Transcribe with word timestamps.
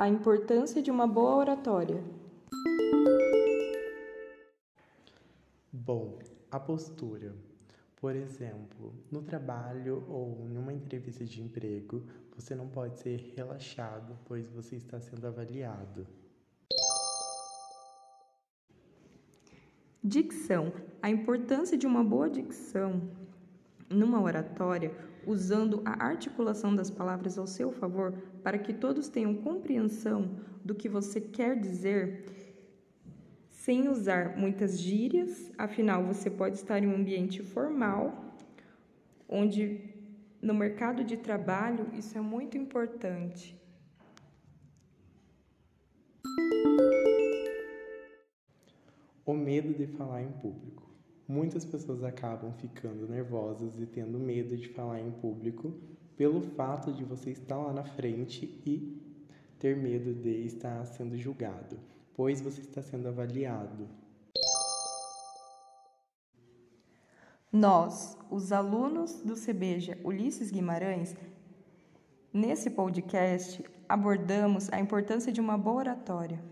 A 0.00 0.08
importância 0.08 0.80
de 0.80 0.92
uma 0.92 1.08
boa 1.08 1.34
oratória. 1.34 2.00
Bom, 5.72 6.20
a 6.48 6.60
postura. 6.60 7.34
Por 7.96 8.14
exemplo, 8.14 8.94
no 9.10 9.22
trabalho 9.22 10.04
ou 10.08 10.46
em 10.48 10.56
uma 10.56 10.72
entrevista 10.72 11.24
de 11.24 11.42
emprego, 11.42 12.04
você 12.36 12.54
não 12.54 12.68
pode 12.68 13.00
ser 13.00 13.34
relaxado, 13.36 14.16
pois 14.24 14.46
você 14.46 14.76
está 14.76 15.00
sendo 15.00 15.26
avaliado. 15.26 16.06
Dicção: 20.00 20.72
a 21.02 21.10
importância 21.10 21.76
de 21.76 21.88
uma 21.88 22.04
boa 22.04 22.30
dicção 22.30 23.02
numa 23.90 24.20
oratória, 24.20 24.92
usando 25.26 25.82
a 25.84 26.04
articulação 26.04 26.74
das 26.74 26.90
palavras 26.90 27.38
ao 27.38 27.46
seu 27.46 27.70
favor, 27.70 28.12
para 28.42 28.58
que 28.58 28.72
todos 28.72 29.08
tenham 29.08 29.34
compreensão 29.34 30.36
do 30.64 30.74
que 30.74 30.88
você 30.88 31.20
quer 31.20 31.58
dizer, 31.58 32.24
sem 33.48 33.88
usar 33.88 34.36
muitas 34.36 34.80
gírias, 34.80 35.52
afinal, 35.58 36.02
você 36.04 36.30
pode 36.30 36.56
estar 36.56 36.82
em 36.82 36.86
um 36.86 36.94
ambiente 36.94 37.42
formal, 37.42 38.34
onde 39.28 39.80
no 40.40 40.54
mercado 40.54 41.04
de 41.04 41.16
trabalho 41.16 41.86
isso 41.92 42.16
é 42.16 42.20
muito 42.20 42.56
importante. 42.56 43.60
O 49.26 49.34
medo 49.34 49.74
de 49.74 49.86
falar 49.86 50.22
em 50.22 50.32
público. 50.32 50.87
Muitas 51.28 51.62
pessoas 51.62 52.02
acabam 52.02 52.54
ficando 52.54 53.06
nervosas 53.06 53.78
e 53.78 53.84
tendo 53.84 54.18
medo 54.18 54.56
de 54.56 54.66
falar 54.68 54.98
em 54.98 55.10
público 55.10 55.74
pelo 56.16 56.40
fato 56.40 56.90
de 56.90 57.04
você 57.04 57.32
estar 57.32 57.58
lá 57.58 57.70
na 57.70 57.84
frente 57.84 58.46
e 58.64 58.98
ter 59.58 59.76
medo 59.76 60.14
de 60.14 60.46
estar 60.46 60.86
sendo 60.86 61.18
julgado, 61.18 61.78
pois 62.14 62.40
você 62.40 62.62
está 62.62 62.80
sendo 62.80 63.08
avaliado. 63.08 63.86
Nós, 67.52 68.16
os 68.30 68.50
alunos 68.50 69.20
do 69.20 69.34
CBJ 69.34 70.00
Ulisses 70.02 70.50
Guimarães, 70.50 71.14
nesse 72.32 72.70
podcast 72.70 73.62
abordamos 73.86 74.72
a 74.72 74.80
importância 74.80 75.30
de 75.30 75.42
uma 75.42 75.58
boa 75.58 75.76
oratória. 75.76 76.42